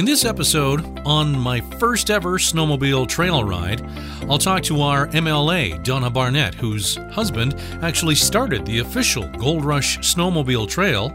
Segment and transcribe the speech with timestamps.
[0.00, 3.86] In this episode, on my first ever snowmobile trail ride,
[4.30, 9.98] I'll talk to our MLA, Donna Barnett, whose husband actually started the official Gold Rush
[9.98, 11.14] Snowmobile Trail.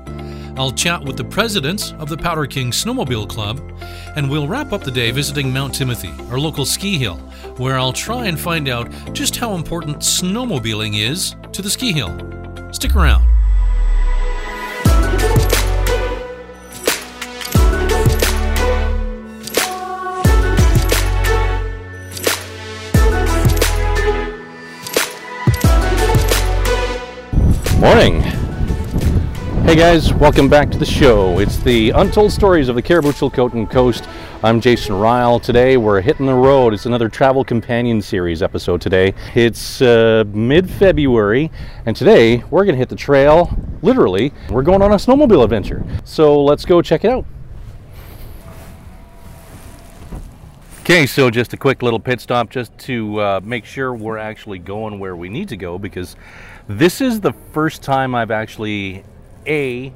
[0.56, 3.60] I'll chat with the president of the Powder King Snowmobile Club,
[4.16, 7.18] and we'll wrap up the day visiting Mount Timothy, our local ski hill,
[7.58, 12.16] where I'll try and find out just how important snowmobiling is to the ski hill.
[12.72, 13.35] Stick around.
[27.86, 28.20] Morning.
[29.62, 31.38] Hey guys, welcome back to the show.
[31.38, 34.10] It's the Untold Stories of the Cariboo Chilcotin Coast.
[34.42, 35.40] I'm Jason Ryle.
[35.40, 36.74] Today we're hitting the road.
[36.74, 39.14] It's another Travel Companion Series episode today.
[39.36, 41.52] It's uh, mid February,
[41.86, 43.56] and today we're going to hit the trail.
[43.84, 45.86] Literally, we're going on a snowmobile adventure.
[46.06, 47.28] So let's go check it out.
[50.86, 54.60] Okay, so just a quick little pit stop just to uh, make sure we're actually
[54.60, 56.16] going where we need to go because
[56.68, 59.04] this is the first time I've actually
[59.46, 59.94] a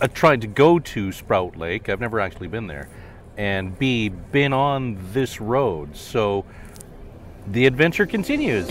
[0.00, 1.88] uh, tried to go to Spout Lake.
[1.88, 2.88] I've never actually been there,
[3.36, 5.96] and b been on this road.
[5.96, 6.44] So
[7.46, 8.66] the adventure continues.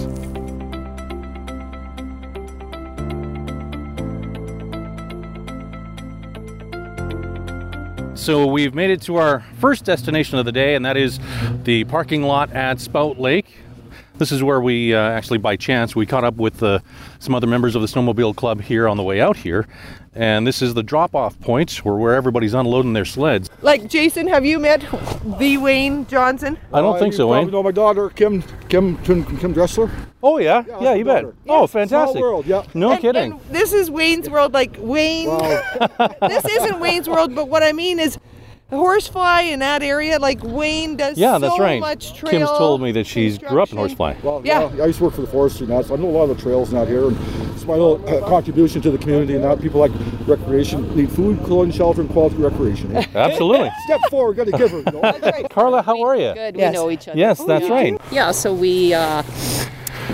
[8.20, 11.20] So we've made it to our first destination of the day, and that is
[11.64, 13.48] the parking lot at Spout Lake.
[14.22, 16.78] This is where we uh, actually, by chance, we caught up with uh,
[17.18, 19.68] some other members of the snowmobile club here on the way out here,
[20.14, 23.50] and this is the drop-off point where where everybody's unloading their sleds.
[23.64, 24.82] Like Jason, have you met
[25.40, 26.60] the Wayne Johnson?
[26.72, 27.52] I don't Uh, think you so, probably Wayne.
[27.52, 29.90] know my daughter, Kim, Kim, Kim, Kim Dressler.
[30.22, 31.24] Oh yeah, Yeah, yeah, you my bet.
[31.24, 31.36] daughter.
[31.50, 32.18] Oh, fantastic.
[32.20, 32.62] Small world, yeah.
[32.76, 33.32] No And- kidding.
[33.32, 35.30] and this is Wayne's World, like Wayne.
[35.30, 35.64] Wow.
[36.28, 38.20] this isn't Wayne's World, but what I mean is,
[38.72, 41.80] horsefly in that area, like Wayne does yeah, so that's right.
[41.80, 42.32] much trail.
[42.32, 43.78] Kim's told me that she's grew up in.
[43.78, 44.16] Horsefly.
[44.24, 44.72] well, Yeah.
[44.76, 44.84] yeah.
[44.84, 46.36] I used to work for the forestry and that, so I know a lot of
[46.38, 47.08] the trails out here.
[47.08, 47.18] And
[47.54, 49.92] it's my little uh, contribution to the community and that people like
[50.26, 52.96] recreation need food, clothing, shelter, and quality recreation.
[52.96, 53.06] eh?
[53.16, 53.70] Absolutely.
[53.86, 54.78] Step forward, got to give her.
[54.80, 55.02] You know?
[55.02, 55.50] That's right.
[55.50, 56.34] Carla, how are you?
[56.34, 56.72] Good, Yes.
[56.72, 57.18] we know each other.
[57.20, 57.74] Yes, that's Yeah.
[57.74, 58.02] right.
[58.12, 59.24] Yeah, so we uh,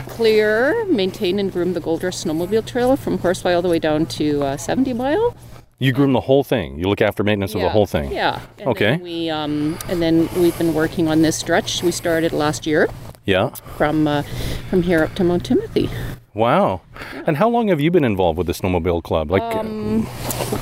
[0.09, 4.05] clear, maintain, and groom the Gold Rush Snowmobile Trail from Horsefly all the way down
[4.07, 5.35] to uh, 70 Mile.
[5.79, 6.79] You groom the whole thing.
[6.79, 8.11] You look after maintenance of the whole thing.
[8.11, 8.41] Yeah.
[8.57, 8.97] And Okay.
[8.97, 11.83] We um, and then we've been working on this stretch.
[11.83, 12.87] We started last year
[13.25, 13.49] Yeah.
[13.77, 14.23] from uh,
[14.69, 15.89] from here up to Mount Timothy.
[16.33, 16.81] Wow.
[17.27, 19.29] And how long have you been involved with the snowmobile club?
[19.31, 20.07] Like, Um,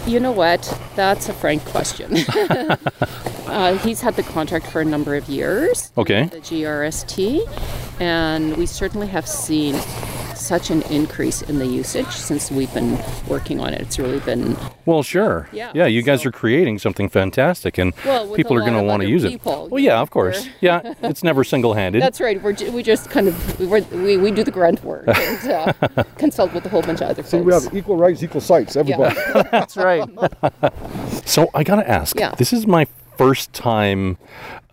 [0.08, 0.62] You know what?
[0.96, 2.16] That's a frank question.
[3.48, 5.92] uh, he's had the contract for a number of years.
[5.98, 6.26] okay.
[6.26, 7.42] the GRST,
[8.02, 9.76] and we certainly have seen
[10.46, 13.82] such an increase in the usage since we've been working on it.
[13.82, 15.50] It's really been Well, sure.
[15.52, 19.02] Yeah, Yeah, you guys are creating something fantastic, and Well, people are going to want
[19.04, 19.72] to use people, it.
[19.72, 20.48] Well, yeah, of course.
[20.62, 22.02] yeah, it's never single-handed.
[22.02, 22.42] that's right.
[22.42, 25.74] We're, ju- we just kind of we're, we we do the grunt work and uh,
[26.18, 29.16] consult with a whole bunch of other See, we have equal rights, equal sights, everybody.
[29.16, 29.44] Yeah.
[29.52, 30.04] That's right.
[31.26, 32.18] so I got to ask.
[32.20, 32.36] Yeah.
[32.36, 32.86] This is my
[33.18, 34.18] first time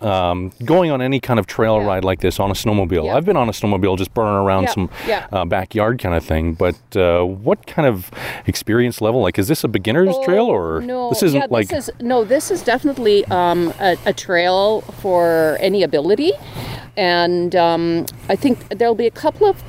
[0.05, 1.87] um, going on any kind of trail Yeah.
[1.87, 3.07] ride like this on a snowmobile.
[3.07, 3.17] Yeah.
[3.17, 4.91] I've been on a snowmobile just burning around Yeah, some.
[5.33, 6.55] Uh, backyard kind of thing.
[6.55, 8.11] But uh, what kind of
[8.47, 9.21] experience level?
[9.23, 11.69] Like, is this a beginner's trail or Oh, no, this isn't like?
[11.69, 12.25] this is no.
[12.25, 16.33] This is definitely um, a, a trail for any ability,
[16.97, 19.63] and um, I think there'll be a couple of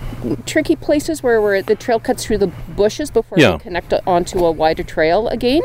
[0.45, 4.51] tricky places where, where the trail cuts through the bushes before you connect onto a
[4.51, 5.61] wider trail again,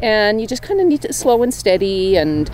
[0.00, 2.50] and you just kind of need to slow and steady and.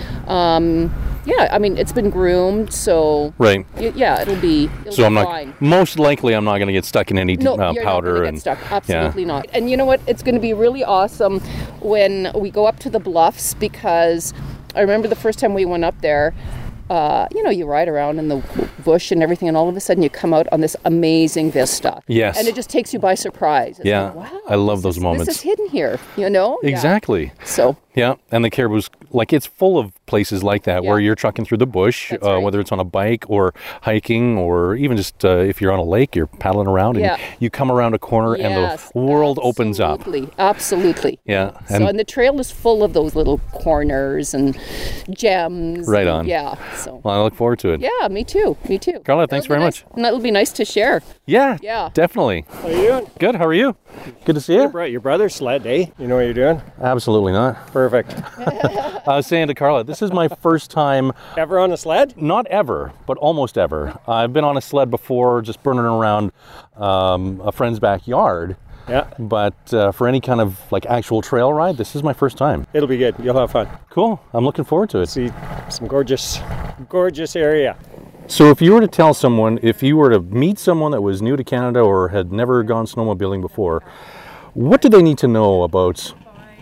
[1.26, 3.64] Yeah, I mean it's been groomed, so Right.
[3.78, 4.70] y- yeah, it'll be.
[4.82, 5.24] It'll So be I'm not.
[5.26, 5.54] fine.
[5.60, 8.36] Most likely, I'm not going to get stuck in any No, uh, you're powder and
[8.36, 8.58] get stuck.
[8.72, 9.46] Absolutely not.
[9.52, 10.00] And you know what?
[10.06, 11.40] It's going to be really awesome
[11.80, 14.32] when we go up to the bluffs because
[14.74, 16.34] I remember the first time we went up there.
[16.90, 18.42] Uh, you know, you ride around in the
[18.84, 22.02] bush and everything, and all of a sudden you come out on this amazing vista.
[22.08, 22.38] Yes.
[22.38, 23.78] And it just takes you by surprise.
[23.78, 25.24] It's Yeah, like, wow, I love those is- moments.
[25.24, 26.58] This is hidden here, you know?
[26.62, 26.68] Yeah.
[26.68, 27.32] Exactly.
[27.42, 31.44] So, Yeah, and the Cariboo's like it's full of places like that where you're trucking
[31.44, 32.38] through the bush, uh, right.
[32.38, 35.84] whether it's on a bike or hiking or even just uh, if you're on a
[35.84, 37.18] lake, you're paddling around and Yeah.
[37.40, 38.44] you come around a corner yes,
[38.94, 40.00] and the world opens up.
[40.00, 41.18] Absolutely, absolutely.
[41.24, 44.58] Yeah, So, and and the trail is full of those little corners and
[45.10, 45.88] gems.
[45.88, 46.26] Right and- on.
[46.26, 46.54] Yeah.
[46.76, 47.00] So.
[47.04, 47.80] well, I look forward to it.
[47.80, 48.56] Yeah, me too.
[48.68, 49.00] Me too.
[49.04, 51.02] Carla, thanks That'll very be nice- And that'll be nice to share.
[51.26, 51.90] Yeah, Yeah.
[51.94, 52.44] definitely.
[52.48, 53.10] How are you?
[53.18, 53.34] Good.
[53.36, 53.76] How are you?
[54.24, 54.66] Good to see you.
[54.66, 55.86] Right, your brother's sled, eh?
[55.98, 56.60] You know what you're doing?
[56.82, 57.66] Absolutely not.
[57.68, 58.14] Perfect.
[58.38, 62.20] I was saying to Carla, this is my first time, Ever on a sled?
[62.20, 63.96] not ever, but almost ever.
[64.08, 66.32] I've been on a sled before, just burning around
[66.76, 68.56] um, a friend's backyard.
[68.88, 72.36] Yeah, but uh, for any kind of like actual trail ride, this is my first
[72.36, 72.66] time.
[72.74, 73.14] it'll be good.
[73.22, 73.68] You'll have fun.
[73.88, 74.20] Cool.
[74.32, 75.08] I'm looking forward to it.
[75.08, 75.30] See
[75.70, 76.40] some gorgeous,
[76.88, 77.76] gorgeous area.
[78.26, 81.22] So, if you were to tell someone, if you were to meet someone that was
[81.22, 83.82] new to Canada or had never gone snowmobiling before,
[84.54, 86.12] what do they need to know about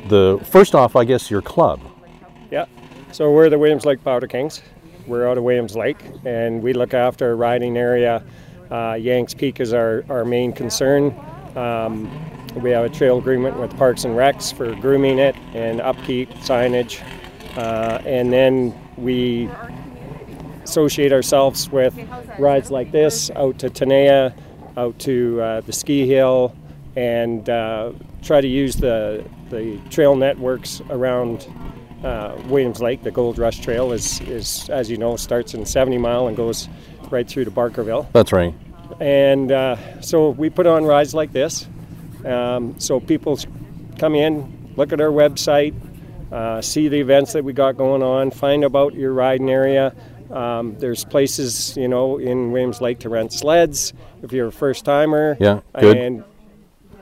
[0.08, 1.80] the first off, I guess, your club?
[3.12, 4.62] So we're the Williams Lake Powder Kings.
[5.06, 8.24] We're out of Williams Lake, and we look after a riding area.
[8.70, 11.14] Uh, Yanks Peak is our, our main concern.
[11.54, 12.10] Um,
[12.62, 17.02] we have a trail agreement with Parks and Recs for grooming it and upkeep, signage,
[17.58, 19.50] uh, and then we
[20.64, 21.94] associate ourselves with
[22.38, 24.32] rides like this out to Tenaya,
[24.78, 26.56] out to uh, the ski hill,
[26.96, 27.92] and uh,
[28.22, 31.46] try to use the, the trail networks around
[32.04, 33.02] uh, Williams Lake.
[33.02, 36.68] The Gold Rush Trail is, is, as you know, starts in 70 Mile and goes
[37.10, 38.10] right through to Barkerville.
[38.12, 38.54] That's right.
[39.00, 41.66] And uh, so we put on rides like this.
[42.24, 43.38] Um, so people
[43.98, 45.74] come in, look at our website,
[46.30, 49.94] uh, see the events that we got going on, find about your riding area.
[50.30, 54.84] Um, there's places, you know, in Williams Lake to rent sleds if you're a first
[54.84, 55.36] timer.
[55.38, 55.96] Yeah, good.
[55.96, 56.24] And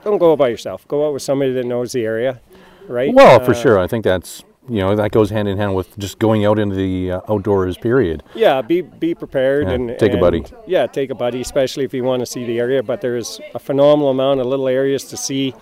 [0.02, 0.86] don't go out by yourself.
[0.88, 2.40] Go out with somebody that knows the area,
[2.88, 3.12] right?
[3.14, 3.78] Well, for Uh, sure.
[3.78, 6.76] I think that's, you know, that goes hand in hand with just going out into
[6.76, 8.22] the uh, outdoors, period.
[8.34, 10.44] Yeah, be be prepared Yeah, and take a buddy.
[10.66, 12.82] Yeah, take a buddy, especially if you want to see the area.
[12.82, 15.54] But there's a phenomenal amount of little areas to see.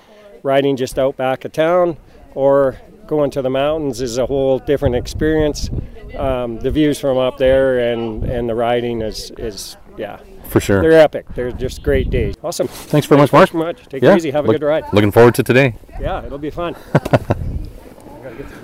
[0.45, 1.97] Riding just out back of town,
[2.35, 2.77] or
[3.09, 5.69] going to the mountains is a whole different experience.
[6.17, 10.81] Um, the views from up there and and the riding is is yeah, For sure.
[10.81, 11.27] they're epic.
[11.35, 12.37] They're just great days.
[12.45, 12.69] Awesome.
[12.69, 13.49] Thanks very much, Mark.
[13.49, 13.89] Thanks very much.
[13.89, 14.31] Take it easy.
[14.31, 14.85] Have a look- good ride.
[14.93, 15.75] Looking forward to today.
[16.01, 16.77] Yeah, it'll be fun.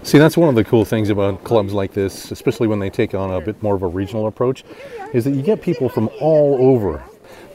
[0.02, 3.14] See, that's one of the cool things about clubs like this, especially when they take
[3.14, 4.64] on a bit more of a regional approach,
[5.12, 7.02] is that you get people from all over.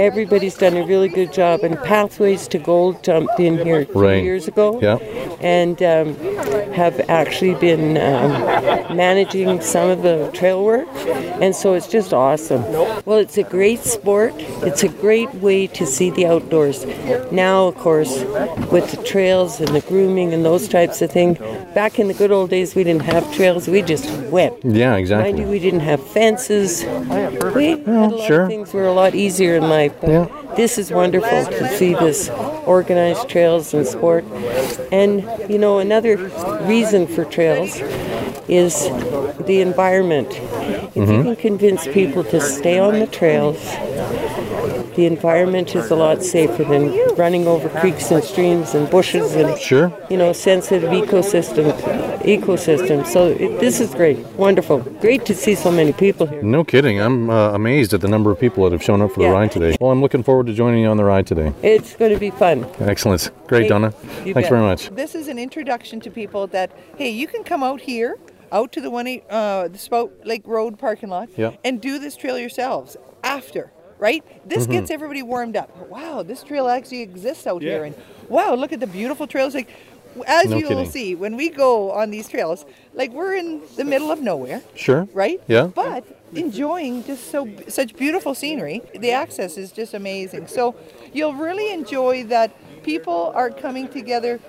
[0.00, 1.60] Everybody's done a really good job.
[1.62, 4.22] And Pathways to Gold jumped in here two Right.
[4.24, 4.78] years ago.
[4.80, 4.96] Yeah.
[5.42, 6.14] and um,
[6.74, 8.30] have actually been um,
[8.94, 10.86] managing some of the trail work,
[11.40, 12.62] and so it's just awesome.
[13.06, 14.34] Well, it's a great sport.
[14.68, 16.84] It's a great way to see the outdoors.
[17.32, 18.22] Now, of course,
[18.70, 21.38] with the trails and the grooming and those types of things.
[21.74, 23.66] Back in the good old days, we didn't have trails.
[23.66, 24.54] We just went.
[24.62, 25.44] Yeah, Mind you, exactly.
[25.46, 26.82] we didn't have fences.
[26.84, 27.34] We had
[27.88, 28.42] a lot sure.
[28.42, 29.89] of things were a lot easier in life.
[30.00, 30.26] But Yeah.
[30.56, 32.28] This is wonderful to see this
[32.66, 34.24] organized trails and sport.
[34.90, 36.16] And you know, another
[36.66, 37.80] reason for trails
[38.48, 38.74] is
[39.46, 40.28] the environment.
[40.32, 41.12] If Mm-hmm.
[41.12, 43.58] you can convince people to stay on the trails,
[45.00, 46.82] the environment is a lot safer than
[47.14, 49.90] running over creeks and streams and bushes and Sure.
[50.10, 51.66] you know, sensitive ecosystem,
[52.36, 53.06] ecosystem.
[53.06, 56.42] So it, this is great, wonderful, great to see so many people here.
[56.42, 57.00] No kidding.
[57.00, 59.52] I'm uh, amazed at the number of people that have shown up for the ride
[59.52, 59.74] today.
[59.80, 61.50] Well, I'm looking forward to joining you on the ride today.
[61.62, 62.66] It's going to be fun.
[62.80, 63.30] Excellent.
[63.46, 63.90] Great, Hey, Donna.
[63.92, 64.48] Thanks bet.
[64.50, 64.90] very much.
[64.90, 68.18] This is an introduction to people that hey, you can come out here,
[68.52, 71.52] out to the one eight- uh, the Spout Lake Road parking lot, Yeah.
[71.64, 73.72] and do this trail yourselves after.
[74.00, 74.24] Right?
[74.48, 74.72] This Mm-hmm.
[74.72, 75.70] gets everybody warmed up.
[75.88, 77.94] Wow, this trail actually exists out here, and
[78.28, 79.54] wow, look at the beautiful trails.
[79.54, 79.68] Like,
[80.26, 82.64] as No you will see when we go on these trails,
[82.94, 85.06] like we're in the middle of nowhere, Sure.
[85.12, 85.38] right?
[85.46, 85.66] Yeah.
[85.66, 86.02] But
[86.34, 88.82] enjoying just so such beautiful scenery.
[88.98, 90.46] The access is just amazing.
[90.48, 90.74] So
[91.12, 92.50] you'll really enjoy that.
[92.82, 94.40] People are coming together,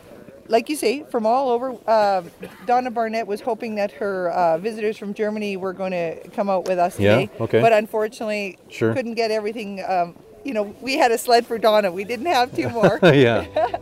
[0.52, 1.76] like you say, from all over.
[1.88, 2.24] Uh,
[2.68, 6.66] Donna Barnett was hoping that her uh, visitors from Germany were going to come out
[6.68, 7.32] with us Yeah, today.
[7.40, 7.62] okay.
[7.62, 8.94] But unfortunately, Sure.
[8.94, 9.84] couldn't get everything.
[9.88, 11.92] Um, you know, we had a sled for Donna.
[11.92, 13.00] We didn't have two more.
[13.04, 13.46] yeah.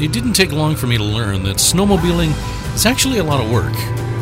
[0.00, 2.30] It didn't take long for me to learn that snowmobiling
[2.72, 3.72] is actually a lot of work.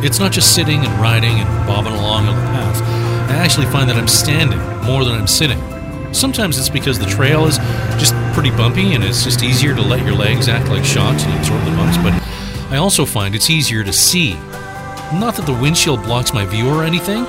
[0.02, 2.80] It's not just sitting and riding and bobbing along on the path.
[3.30, 5.58] I actually find that I'm standing more than I'm sitting.
[6.16, 7.58] Sometimes it's because the trail is
[7.98, 11.38] just pretty bumpy and it's just easier to let your legs act like shots and
[11.38, 12.14] absorb the bumps, but
[12.72, 14.32] I also find it's easier to see.
[15.12, 17.26] Not that the windshield blocks my view or anything,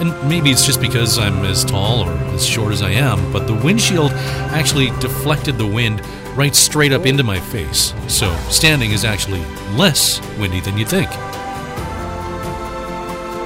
[0.00, 3.46] and maybe it's just because I'm as tall or as short as I am, but
[3.46, 6.02] the windshield actually deflected the wind
[6.34, 7.92] right straight up into my face.
[8.08, 9.44] So standing is actually
[9.76, 11.10] less windy than you'd think.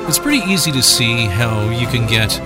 [0.09, 2.39] It's pretty easy to see how you can get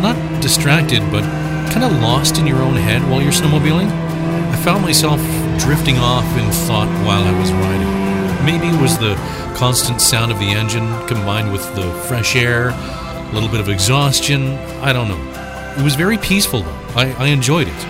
[0.00, 3.90] not distracted, but kind of lost in your own head while you're snowmobiling.
[3.90, 5.20] I found myself
[5.58, 8.44] drifting off in thought while I was riding.
[8.44, 9.14] Maybe it was the
[9.56, 14.54] constant sound of the engine combined with the fresh air, a little bit of exhaustion.
[14.80, 15.74] I don't know.
[15.78, 16.78] It was very peaceful, though.
[16.96, 17.86] I, I enjoyed it.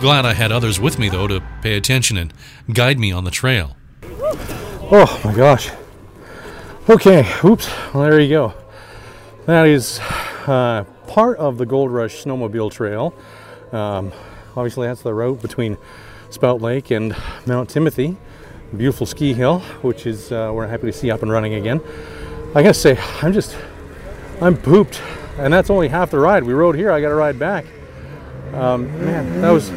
[0.00, 2.32] Glad I had others with me, though, to pay attention and
[2.72, 3.76] guide me on the trail.
[4.02, 5.70] Oh my gosh.
[6.88, 7.68] Okay, oops.
[7.92, 8.54] Well, there you go.
[9.46, 10.00] That is
[10.46, 13.14] uh, part of the Gold Rush Snowmobile Trail.
[13.72, 14.12] Um,
[14.56, 15.76] obviously, that's the route between
[16.30, 17.14] Spout Lake and
[17.46, 18.16] Mount Timothy.
[18.76, 21.80] Beautiful ski hill, which is uh, we're happy to see up and running again.
[22.54, 23.56] I gotta say, I'm just,
[24.40, 25.00] I'm pooped,
[25.38, 26.44] and that's only half the ride.
[26.44, 26.90] We rode here.
[26.90, 27.66] I got to ride back.
[28.52, 29.72] Um, man, that was.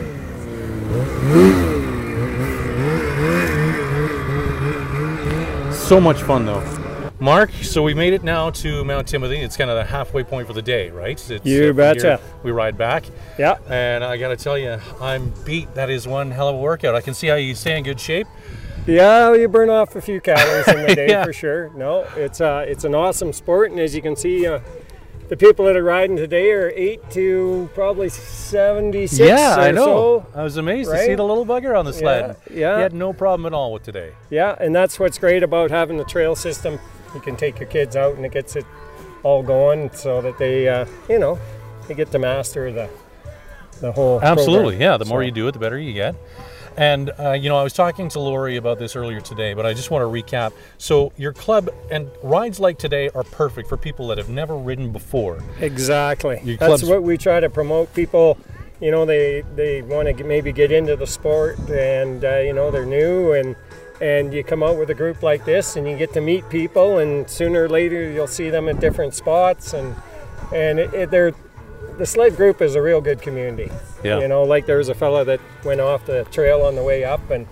[5.87, 6.76] So much fun though.
[7.27, 9.35] Mark, so we made it now to Mount Timothy.
[9.35, 11.19] It's kind of the halfway point for the day, right?
[11.29, 12.21] It's, You uh, betcha.
[12.41, 13.03] We ride back.
[13.37, 13.57] Yeah.
[13.67, 15.73] And I got to tell you, I'm beat.
[15.75, 16.95] That is one hell of a workout.
[16.95, 18.27] I can see how you stay in good shape.
[18.85, 21.25] Yeah, you burn off a few calories in the day Yeah.
[21.25, 21.69] for sure.
[21.75, 24.61] No, it's uh, it's an awesome sport, and as you can see, uh,
[25.27, 29.27] the people that are riding today are eight to probably seventy-six.
[29.27, 30.25] yeah, I know.
[30.33, 30.39] So.
[30.39, 32.37] I was amazed to see the little bugger on the sled.
[32.49, 32.77] yeah.
[32.77, 34.13] He had no problem at all with today.
[34.29, 36.79] Yeah, and that's what's great about having the trail system.
[37.13, 38.65] You can take your kids out, and it gets it
[39.23, 41.39] all going, so that they, uh, you know,
[41.87, 42.89] they get to master the
[43.79, 44.21] the whole.
[44.21, 44.81] Absolutely, program.
[44.81, 44.97] yeah.
[44.97, 46.15] The more you do it, the better you get.
[46.77, 49.73] And uh, you know, I was talking to Lori about this earlier today, but I
[49.73, 50.53] just want to recap.
[50.77, 54.91] So your club and rides like today are perfect for people that have never ridden
[54.91, 55.39] before.
[55.59, 56.39] Exactly.
[56.43, 57.91] Your That's what we try to promote.
[57.95, 58.37] People,
[58.79, 62.69] you know, they they want to maybe get into the sport, and uh, you know
[62.69, 63.55] they're new, and
[64.01, 66.99] and you come out with a group like this, and you get to meet people,
[66.99, 69.95] and sooner or later you'll see them at different spots, and
[70.53, 71.33] and it, it, they're
[71.97, 73.71] the sled group is a real good community.
[74.03, 74.19] Yeah.
[74.19, 77.03] You know, like there was a fella that went off the trail on the way
[77.03, 77.47] up, and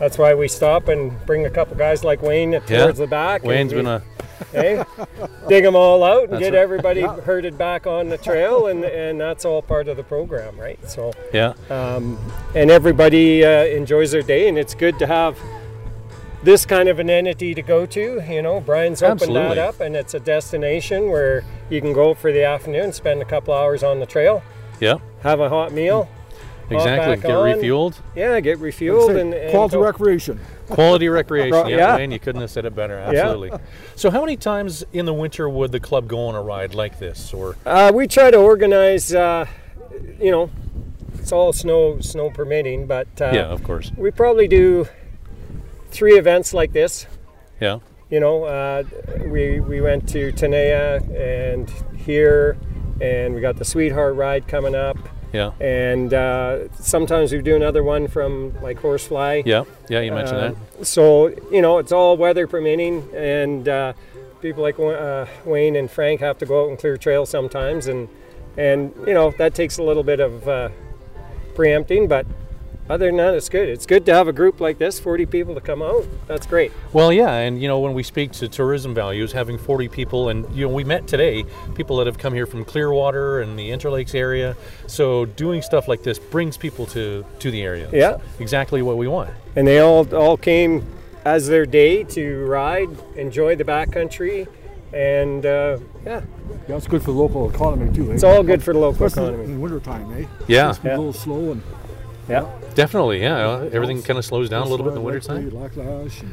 [0.00, 2.90] that's why we stop and bring a couple guys like Wayne towards Yeah.
[2.90, 3.42] the back.
[3.42, 4.02] and Wayne's we- been a
[4.52, 4.84] hey,
[5.48, 6.58] dig them all out and That's get right.
[6.58, 10.78] everybody herded back on the trail, and, and that's all part of the program, right?
[10.90, 11.54] So, yeah.
[11.70, 12.18] um,
[12.54, 15.38] and everybody uh, enjoys their day, and it's good to have
[16.46, 18.22] this kind of an entity to go to.
[18.26, 19.48] You know, Brian's opened Absolutely.
[19.56, 23.24] that up, and it's a destination where you can go for the afternoon, spend a
[23.24, 24.42] couple hours on the trail,
[24.80, 24.98] Yeah.
[25.22, 26.08] have a hot meal.
[26.70, 27.16] Exactly.
[27.16, 27.46] Get on.
[27.58, 27.94] refueled.
[28.16, 30.40] Yeah, get refueled and, and Quality go- recreation.
[30.68, 31.52] Quality recreation.
[31.68, 31.96] Yeah, yeah.
[31.96, 32.96] Wayne, you couldn't have said it better.
[32.98, 33.50] Absolutely.
[33.94, 36.98] So, how many times in the winter would the club go on a ride like
[36.98, 37.32] this?
[37.34, 39.46] Or Uh, we try to organize, uh,
[40.20, 40.50] you know,
[41.20, 43.90] it's all snow snow permitting, but uh, yeah, of course.
[43.96, 44.88] we probably do
[45.90, 47.06] three events like this.
[47.60, 47.78] Yeah.
[48.10, 48.84] You know, uh,
[49.26, 52.56] we we went to Tenaya and here,
[53.00, 54.96] and we got the Sweetheart ride coming up,
[55.32, 55.50] Yeah.
[55.60, 59.42] and uh, sometimes we do another one from like Horsefly.
[59.44, 59.64] Yeah.
[59.88, 60.00] Yeah.
[60.02, 60.86] You mentioned Uh, that.
[60.86, 63.92] So you know, it's all weather permitting, and uh,
[64.40, 68.08] people like uh, Wayne and Frank have to go out and clear trails sometimes, and
[68.56, 70.68] and you know that takes a little bit of uh,
[71.56, 72.24] preempting, but
[72.88, 73.68] other than that, it's good.
[73.68, 76.04] It's good to have a group like this, 40 people to come out.
[76.26, 76.72] That's great.
[76.92, 80.44] Well, yeah, and you know when we speak to tourism values, having 40 people, and
[80.56, 84.14] you know we met today people that have come here from Clearwater and the Interlakes
[84.14, 84.56] area.
[84.86, 87.88] So doing stuff like this brings people to to the area.
[87.92, 88.18] Yeah.
[88.38, 89.30] exactly what we want.
[89.56, 90.84] And they all all came
[91.24, 94.46] as their day to ride, enjoy the backcountry,
[94.92, 96.20] and uh, yeah,
[96.68, 98.10] Yeah, it's good for the local economy too.
[98.12, 98.14] Eh?
[98.14, 99.52] it's all good for the local Especially economy.
[99.54, 100.26] in winter time, eh?
[100.46, 100.70] Yeah.
[100.70, 100.96] It's been Yeah.
[100.96, 101.62] a little slow and
[102.28, 102.46] Yeah.
[102.74, 103.68] Definitely, yeah.
[103.72, 105.50] Everything kind of slows down a little bit in the wintertime.
[105.50, 106.24] Backlash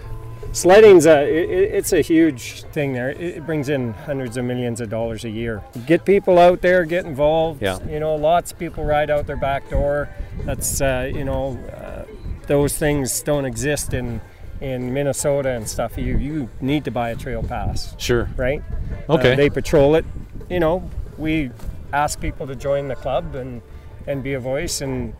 [0.51, 3.09] Sledding's a it, it- it's a huge thing there.
[3.09, 5.63] It, it brings in hundreds of millions of dollars a year.
[5.87, 7.61] Get people out there, get involved.
[7.61, 7.79] Yeah.
[7.87, 10.09] You know, lots of people ride out their back door.
[10.45, 12.05] That's uh, you know, uh,
[12.47, 14.21] those things don't exist in
[14.61, 15.97] in Minnesota and stuff.
[15.97, 18.29] You you need to buy a trail pass, Sure.
[18.37, 18.61] right?
[19.09, 19.33] Okay.
[19.33, 20.05] Uh, they patrol it.
[20.49, 21.49] You know, we
[21.91, 23.61] ask people to join the club and
[24.07, 25.15] and be a voice and.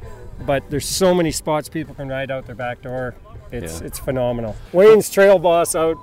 [0.46, 3.16] But there's so many spots people can ride out their back door.
[3.52, 3.88] It's Yeah.
[3.88, 4.56] it's phenomenal.
[4.74, 5.98] Wayne's trail boss out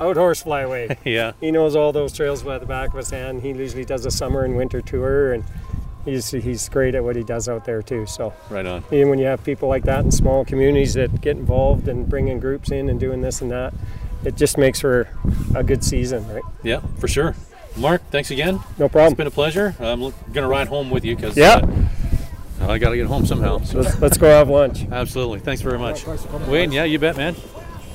[0.00, 0.96] out Horsefly way.
[1.04, 1.32] yeah.
[1.40, 3.42] he knows all those trails by the back of his hand.
[3.42, 5.44] He usually does a summer and winter tour, and
[6.04, 8.06] he's he's great at what he does out there too.
[8.06, 8.84] So Right on.
[8.92, 12.40] even when you have people like that in small communities that get involved and bringing
[12.40, 13.74] groups in and doing this and that,
[14.24, 15.08] it just makes for
[15.54, 16.42] a good season, right?
[16.62, 17.34] Yeah, for sure.
[17.76, 18.60] Mark, thanks again.
[18.78, 19.12] No problem.
[19.12, 19.74] It's been a pleasure.
[19.80, 21.56] I'm going to ride home with you because Yeah.
[21.56, 21.66] uh,
[22.68, 23.60] I got to get home somehow.
[23.62, 24.86] So Let's, let's go have lunch.
[24.90, 25.40] Absolutely.
[25.40, 26.06] Thanks very much.
[26.46, 27.34] Wayne, yeah, you bet, man.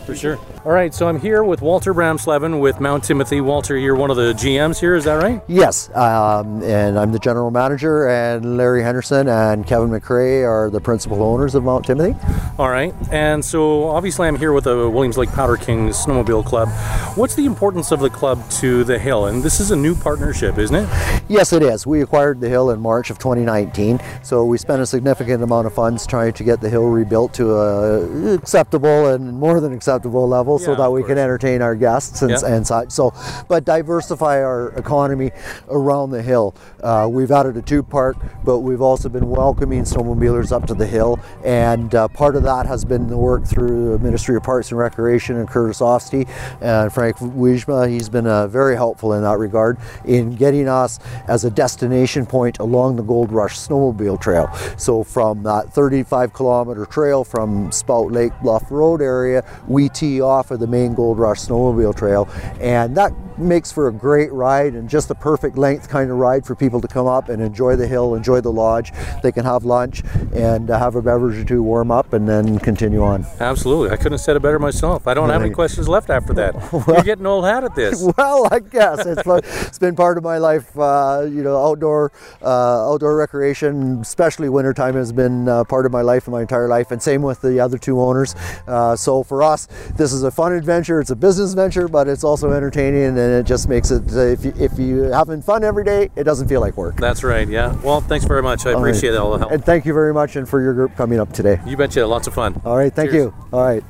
[0.05, 0.39] For sure.
[0.65, 3.39] All right, so I'm here with Walter Bramslevin with Mount Timothy.
[3.39, 5.41] Walter, you're one of the GMs here, is that right?
[5.47, 10.81] Yes, um, and I'm the general manager, and Larry Henderson and Kevin McRae are the
[10.81, 12.15] principal owners of Mount Timothy.
[12.57, 16.69] All right, and so obviously I'm here with the Williams Lake Powder Kings Snowmobile Club.
[17.15, 19.27] What's the importance of the club to the Hill?
[19.27, 21.23] And this is a new partnership, isn't it?
[21.27, 21.85] Yes, it is.
[21.85, 25.73] We acquired the hill in March of 2019, so we spent a significant amount of
[25.73, 30.59] funds trying to get the hill rebuilt to a acceptable and more than acceptable level,
[30.59, 32.45] so that we can entertain our guests and, Yeah.
[32.45, 32.91] and such.
[32.91, 33.13] So,
[33.47, 35.31] but diversify our economy
[35.69, 36.55] around the hill.
[36.81, 40.87] Uh, we've added a tube park, but we've also been welcoming snowmobilers up to the
[40.87, 44.69] hill, and uh, part of that has been the work through the Ministry of Parks
[44.71, 46.27] and Recreation and Curtis Ofsty
[46.61, 47.89] and Frank Wijma.
[47.89, 52.59] He's been uh, very helpful in that regard in getting us as a destination point
[52.59, 54.49] along the Gold Rush Snowmobile Trail.
[54.77, 59.80] So from that 35 kilometer trail from Spout Lake Bluff Road area, we
[60.21, 63.11] off of the main Gold Rush Snowmobile Trail, and that
[63.41, 66.81] makes for a great ride and just the perfect length kind of ride for people
[66.81, 68.91] to come up and enjoy the hill, enjoy the lodge.
[69.23, 72.59] They can have lunch and uh, have a beverage or two, warm up, and then
[72.59, 73.25] continue on.
[73.39, 73.89] Absolutely.
[73.91, 75.07] I couldn't have said it better myself.
[75.07, 76.55] I don't have any questions left after that.
[76.87, 78.01] You're getting old hat at this.
[78.17, 79.21] well, I guess it's
[79.67, 80.77] it's been part of my life.
[80.77, 86.01] Uh, you know, outdoor uh, outdoor recreation, especially wintertime, has been uh, part of my
[86.01, 86.91] life and my entire life.
[86.91, 88.35] And same with the other two owners.
[88.67, 90.99] Uh, so for us, this is a fun adventure.
[90.99, 94.03] It's a business venture, but it's also entertaining, and it just makes it.
[94.11, 96.97] Uh, if you if you having fun every day, it doesn't feel like work.
[96.97, 97.75] That's right, yeah.
[97.81, 98.65] Well, thanks very much.
[98.65, 98.89] I All right.
[98.89, 99.51] appreciate all the help.
[99.51, 101.59] And thank you very much, and for your group coming up today.
[101.65, 102.05] You betcha.
[102.05, 102.61] Lots of fun.
[102.65, 103.25] All right, thank Cheers.
[103.25, 103.35] you.
[103.53, 103.83] All right.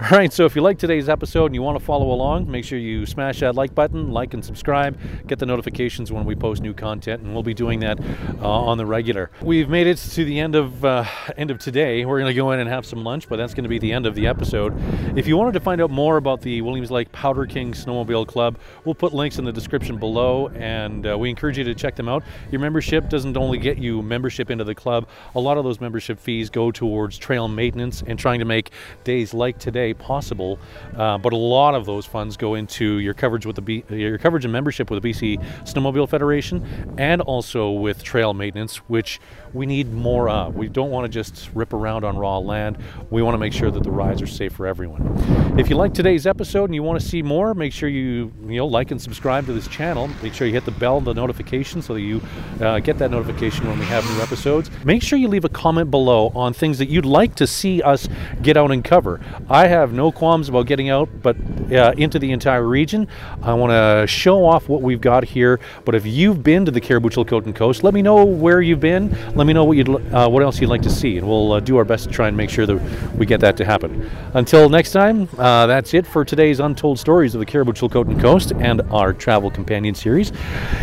[0.00, 2.64] All right, so if you like today's episode and you want to follow along, make
[2.64, 6.62] sure you smash that like button, like and subscribe, get the notifications when we post
[6.62, 7.98] new content, and we'll be doing that
[8.40, 9.32] uh, on the regular.
[9.42, 11.04] We've made it to the end of uh,
[11.36, 12.04] end of today.
[12.04, 13.92] We're going to go in and have some lunch, but that's going to be the
[13.92, 14.72] end of the episode.
[15.18, 18.56] If you wanted to find out more about the Williams Lake Powder King Snowmobile Club,
[18.88, 22.08] we'll put links in the description below, and uh, we encourage you to check them
[22.08, 22.24] out.
[22.50, 26.18] Your membership doesn't only get you membership into the club; a lot of those membership
[26.18, 28.70] fees go towards trail maintenance and trying to make
[29.04, 30.58] days like today possible.
[30.96, 34.16] Uh, but a lot of those funds go into your coverage with the B, your
[34.16, 39.20] coverage and membership with the BC Snowmobile Federation, and also with trail maintenance, which
[39.52, 40.56] we need more of.
[40.56, 42.78] We don't want to just rip around on raw land.
[43.10, 45.58] We want to make sure that the rides are safe for everyone.
[45.58, 48.56] If you like today's episode and you want to see more, make sure you you
[48.56, 50.08] know like and subscribe to this channel.
[50.22, 52.20] Make sure you hit the bell, and the notification, so that you
[52.60, 54.70] uh, get that notification when we have new episodes.
[54.84, 58.08] Make sure you leave a comment below on things that you'd like to see us
[58.42, 59.20] get out and cover.
[59.48, 61.36] I have no qualms about getting out, but
[61.72, 63.08] uh, into the entire region.
[63.42, 65.60] I want to show off what we've got here.
[65.84, 69.10] But if you've been to the Cariboo Chilcotin Coast, let me know where you've been.
[69.34, 71.60] Let me know what you'd uh, what else you'd like to see, and we'll uh,
[71.60, 72.76] do our best to try and make sure that
[73.16, 74.10] we get that to happen.
[74.34, 78.52] Until next time, uh, that's it for today's Untold Stories of the Cariboo Chilcotin Coast
[78.60, 80.32] and our Travel Companion series.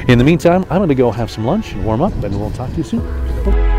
[0.08, 2.52] In the meantime, I'm going to go have some lunch and warm up, and we'll
[2.52, 3.75] talk to you soon.